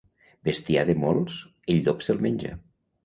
[0.47, 1.37] Bestiar de molts,
[1.75, 2.55] el llop se'l menja.